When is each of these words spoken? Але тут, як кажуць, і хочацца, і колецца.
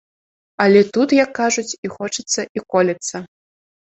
Але 0.63 0.79
тут, 0.95 1.13
як 1.23 1.29
кажуць, 1.41 1.65
і 1.87 1.93
хочацца, 1.97 2.41
і 2.61 2.65
колецца. 2.77 3.17